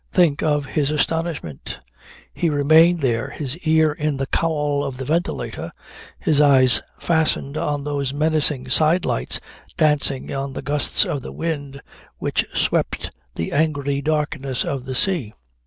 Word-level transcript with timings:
Think 0.11 0.41
of 0.41 0.65
his 0.65 0.89
astonishment! 0.89 1.79
He 2.33 2.49
remained 2.49 3.01
there, 3.01 3.29
his 3.29 3.55
ear 3.67 3.91
in 3.91 4.17
the 4.17 4.25
cowl 4.25 4.83
of 4.83 4.97
the 4.97 5.05
ventilator, 5.05 5.71
his 6.17 6.41
eyes 6.41 6.81
fastened 6.97 7.55
on 7.55 7.83
those 7.83 8.11
menacing 8.11 8.67
sidelights 8.69 9.39
dancing 9.77 10.33
on 10.33 10.53
the 10.53 10.63
gusts 10.63 11.05
of 11.05 11.23
wind 11.23 11.83
which 12.17 12.47
swept 12.55 13.11
the 13.35 13.51
angry 13.51 14.01
darkness 14.01 14.65
of 14.65 14.85
the 14.85 14.95
sea. 14.95 15.33